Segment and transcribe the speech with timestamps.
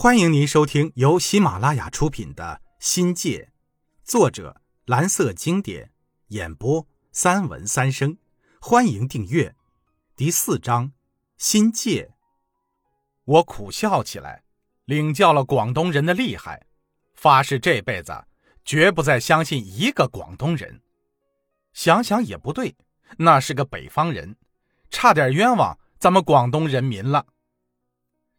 [0.00, 3.50] 欢迎您收听由喜马拉雅出品的《新界》，
[4.08, 5.90] 作者蓝色经典，
[6.28, 8.16] 演播三文三生。
[8.60, 9.56] 欢迎订阅。
[10.14, 10.92] 第四章，
[11.36, 12.12] 新界。
[13.24, 14.44] 我苦笑起来，
[14.84, 16.64] 领教了广东人的厉害，
[17.16, 18.24] 发誓这辈子
[18.64, 20.80] 绝不再相信一个广东人。
[21.72, 22.76] 想想也不对，
[23.16, 24.36] 那是个北方人，
[24.90, 27.26] 差点冤枉咱们广东人民了。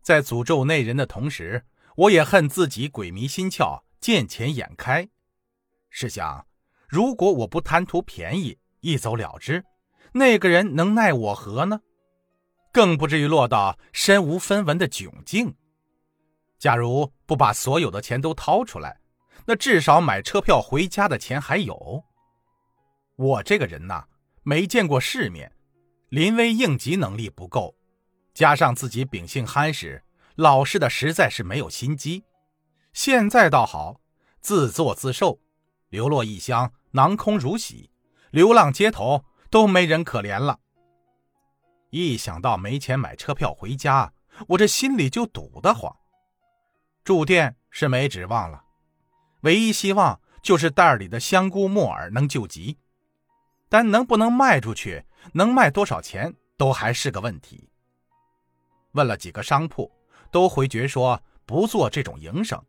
[0.02, 5.08] 在诅咒那人的同时，我也恨自己鬼迷心窍、见钱眼开。
[5.90, 6.46] 试想，
[6.88, 9.64] 如果我不贪图便宜，一走了之，
[10.14, 11.82] 那个人能奈我何呢？
[12.72, 15.56] 更不至于落到身无分文的窘境。
[16.60, 19.00] 假如不把所有的钱都掏出来，
[19.46, 22.04] 那至少买车票回家的钱还有。
[23.16, 24.06] 我这个人呐，
[24.44, 25.52] 没见过世面，
[26.10, 27.76] 临危应急能力不够。
[28.40, 30.02] 加上自己秉性憨实，
[30.36, 32.24] 老实的实在是没有心机。
[32.94, 34.00] 现在倒好，
[34.40, 35.42] 自作自受，
[35.90, 37.90] 流落异乡，囊空如洗，
[38.32, 40.58] 流浪街头都没人可怜了。
[41.90, 44.14] 一想到没钱买车票回家，
[44.48, 45.94] 我这心里就堵得慌。
[47.04, 48.64] 住店是没指望了，
[49.42, 52.78] 唯一希望就是袋里的香菇木耳能救急，
[53.68, 57.69] 但能不能卖出去，能卖多少钱，都还是个问题。
[58.94, 59.92] 问了几个商铺，
[60.32, 62.64] 都回绝说不做这种营生，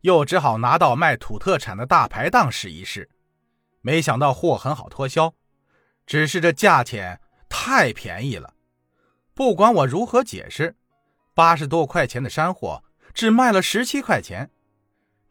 [0.00, 3.08] 又只好拿到卖土特产的大排档试一试。
[3.80, 5.34] 没想到货很好脱销，
[6.06, 8.54] 只是这价钱太便宜了。
[9.32, 10.76] 不管我如何解释，
[11.34, 12.84] 八十多块钱的山货
[13.14, 14.50] 只卖了十七块钱，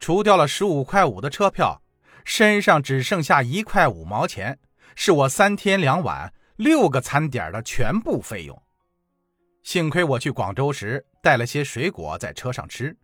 [0.00, 1.80] 除掉了十五块五的车票，
[2.24, 4.58] 身上只剩下一块五毛钱，
[4.96, 8.62] 是我三天两晚六个餐点的全部费用。
[9.62, 12.96] 幸亏我去广州时带了些水果在车上吃，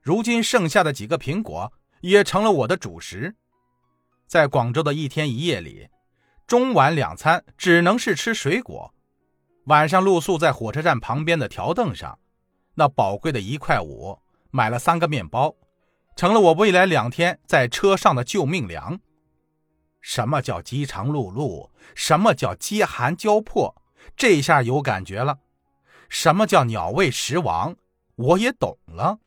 [0.00, 3.34] 如今剩下的几个苹果也成了我的主食。
[4.26, 5.88] 在广州的一天一夜里，
[6.46, 8.92] 中晚两餐只能是吃水果，
[9.64, 12.18] 晚上露宿在火车站旁边的条凳上，
[12.74, 14.18] 那宝贵的一块五
[14.50, 15.54] 买了三个面包，
[16.14, 19.00] 成了我未来两天在车上的救命粮。
[20.00, 21.70] 什么叫饥肠辘辘？
[21.94, 23.74] 什么叫饥寒交迫？
[24.16, 25.38] 这下有感觉了。
[26.08, 27.76] 什么叫鸟为食亡？
[28.14, 29.18] 我也懂了。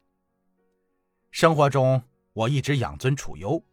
[1.31, 2.03] 生活中，
[2.33, 3.63] 我一直养尊处优。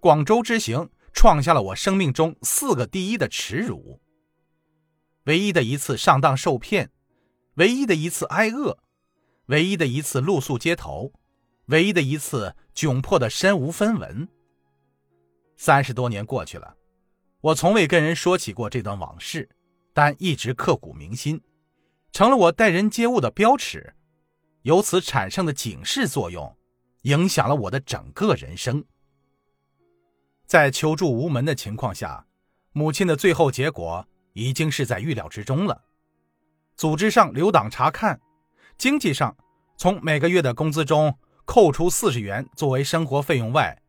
[0.00, 4.00] 广州之行创下了我生命中四个第一的耻辱：
[5.24, 6.90] 唯一的一次上当受骗，
[7.54, 8.78] 唯一的一次挨饿，
[9.46, 11.12] 唯一的一次露宿街头，
[11.66, 14.28] 唯一的一次窘迫的身无分文。
[15.56, 16.76] 三十多年过去了，
[17.40, 19.48] 我从未跟人说起过这段往事，
[19.92, 21.40] 但一直刻骨铭心。
[22.12, 23.94] 成了我待人接物的标尺，
[24.62, 26.56] 由此产生的警示作用，
[27.02, 28.84] 影响了我的整个人生。
[30.46, 32.26] 在求助无门的情况下，
[32.72, 35.84] 母亲的最后结果已经是在预料之中了。
[36.76, 38.20] 组织上留党察看，
[38.78, 39.36] 经济上
[39.76, 43.80] 从每个月的工资中扣除四十元作为生活费用外，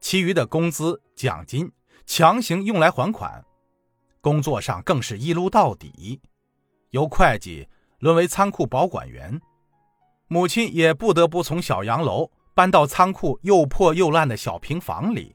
[0.00, 1.72] 其余的工资奖金
[2.04, 3.44] 强行用来还款。
[4.20, 6.20] 工作上更是一撸到底。
[6.92, 7.66] 由会计
[7.98, 9.40] 沦为仓库保管员，
[10.28, 15.34] 母亲也不得不从小洋楼搬到仓库又破又烂的小平房里。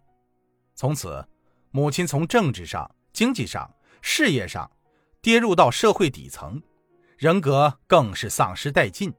[0.75, 1.27] 从此，
[1.71, 3.69] 母亲从政治上、经济上、
[4.01, 4.69] 事业上
[5.19, 6.61] 跌入到社会底层，
[7.17, 9.11] 人格更是丧失殆尽。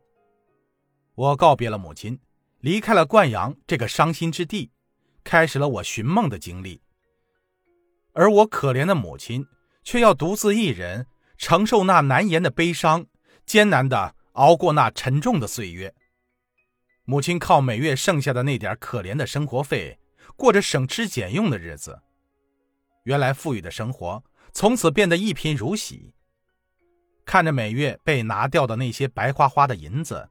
[1.17, 2.21] 我告别了母亲，
[2.61, 4.71] 离开了灌阳这个伤心之地，
[5.25, 6.81] 开始了我寻梦的经历。
[8.13, 9.45] 而我可怜的母亲，
[9.83, 11.05] 却要独自一人。
[11.39, 13.07] 承受那难言的悲伤，
[13.47, 15.95] 艰难的熬过那沉重的岁月。
[17.05, 19.99] 母亲靠每月剩下的那点可怜的生活费，
[20.37, 22.03] 过着省吃俭用的日子。
[23.05, 24.23] 原来富裕的生活，
[24.53, 26.13] 从此变得一贫如洗。
[27.25, 30.29] 看着每月被拿掉的那些白花花的银子，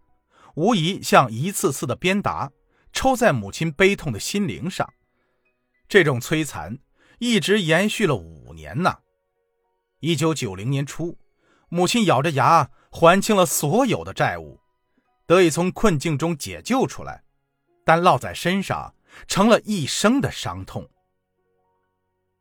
[0.56, 2.52] 无疑像一次次的鞭打，
[2.92, 4.88] 抽在母亲悲痛的心灵上。
[5.88, 6.78] 这种摧残
[7.18, 8.94] 一直延续了五年呢。
[10.00, 11.18] 一九九零年初，
[11.70, 14.60] 母亲咬着牙还清了所有的债务，
[15.26, 17.24] 得以从困境中解救出来，
[17.84, 18.94] 但落在身上
[19.28, 20.88] 成了一生的伤痛。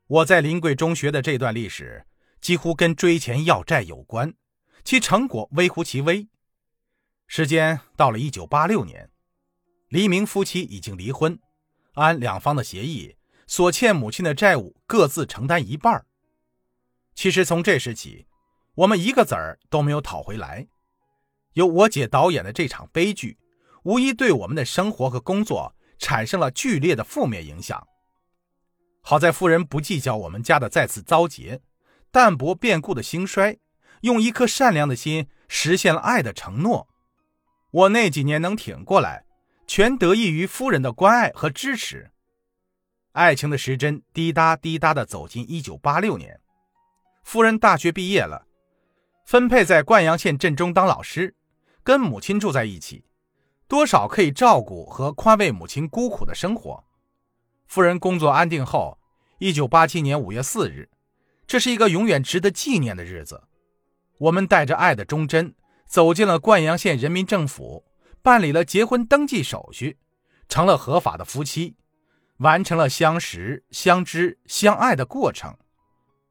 [0.06, 2.06] 我在临桂中学的这段历史，
[2.42, 4.34] 几乎跟追钱要债有关，
[4.84, 6.28] 其成果微乎其微。
[7.26, 9.10] 时间到了一九八六年，
[9.88, 11.38] 黎明夫妻已经离婚，
[11.94, 13.16] 按两方的协议，
[13.46, 16.04] 所欠母亲的债务各自承担一半
[17.16, 18.26] 其实从这时起，
[18.74, 20.68] 我们一个子儿都没有讨回来。
[21.54, 23.38] 由我姐导演的这场悲剧，
[23.84, 27.84] 无疑对我们的生活和工作产生了剧烈的负面影响。
[29.00, 31.62] 好在夫人不计较我们家的再次遭劫，
[32.10, 33.58] 淡泊变故的兴衰，
[34.02, 36.86] 用一颗善良的心实现了爱的承诺。
[37.70, 39.24] 我那几年能挺过来，
[39.66, 42.10] 全得益于夫人的关爱和支持。
[43.12, 46.38] 爱情的时针滴答滴答地走进一九八六年，
[47.26, 48.46] 夫人大学毕业了，
[49.24, 51.34] 分配在灌阳县镇中当老师，
[51.82, 53.04] 跟母亲住在一起。
[53.66, 56.84] 多少可以照顾和宽慰母亲孤苦的生活。
[57.66, 58.96] 夫人工作安定后，
[59.40, 60.88] 一九八七年五月四日，
[61.48, 63.42] 这是一个永远值得纪念的日子。
[64.18, 65.52] 我们带着爱的忠贞
[65.84, 67.84] 走进了灌阳县人民政府，
[68.22, 69.98] 办理了结婚登记手续，
[70.48, 71.74] 成了合法的夫妻，
[72.36, 75.58] 完成了相识、相知、相爱的过程。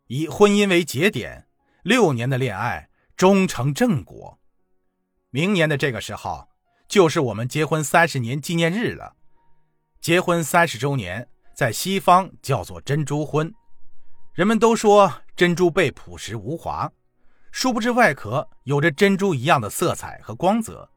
[0.08, 1.48] 以婚姻为节点，
[1.84, 4.40] 六年的恋爱终成正果。
[5.30, 6.48] 明年的这个时候。
[6.88, 9.16] 就是我们结婚三十年纪念日了。
[10.00, 13.52] 结婚三十周年，在西方叫做珍珠婚。
[14.36, 16.92] 人们都说珍珠贝朴实无华，
[17.52, 20.88] 殊不知外壳有着珍珠一样的色彩和光泽，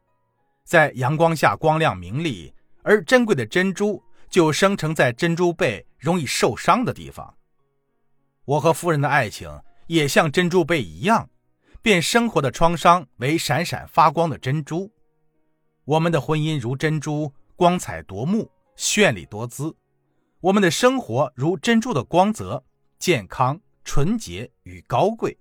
[0.63, 2.53] 在阳光下光亮明丽。
[2.83, 7.35] 而珍贵的珍珠就生成在珍珠贝容易受伤的地方。
[8.49, 11.29] 我和夫人的爱情也像珍珠贝一样，
[11.83, 14.91] 变生活的创伤为闪闪发光的珍珠。
[15.85, 19.77] 我们的婚姻如珍珠，光彩夺目，绚丽多姿；
[20.41, 22.65] 我们的生活如珍珠的光泽，
[22.99, 25.37] 健康、纯洁与高贵。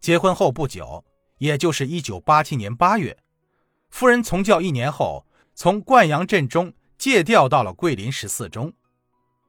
[0.00, 1.04] 结婚后不久，
[1.36, 3.14] 也就是一九八七年八月，
[3.90, 8.72] 夫人从教一年后，从灌阳镇中借调到了桂林十四中。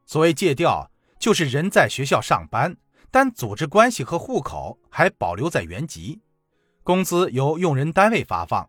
[0.05, 0.91] 所谓借调，
[1.21, 2.75] 就是人在学校上班，
[3.11, 6.19] 但组织关系和户口还保留在原籍，
[6.83, 8.67] 工资由用人单位发放。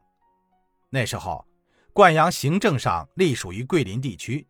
[0.90, 1.46] 那时候，
[1.94, 4.46] 灌阳行政上隶属于桂林地区，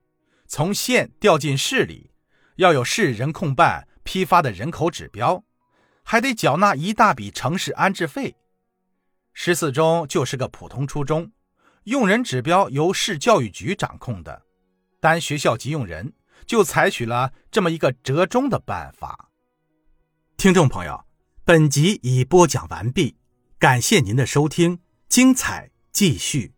[0.49, 2.11] 从县调进市里，
[2.57, 5.45] 要有市人控办批发的人口指标，
[6.03, 8.35] 还得缴纳一大笔城市安置费。
[9.33, 11.31] 十四中就是个普通初中，
[11.85, 14.43] 用人指标由市教育局掌控的，
[14.99, 16.13] 单学校急用人，
[16.47, 19.31] 就采取了这么一个折中的办法。
[20.37, 21.05] 听众朋友，
[21.45, 23.17] 本集已播讲完毕，
[23.59, 25.73] 感谢您的收听，精彩。
[25.93, 26.55] 继续。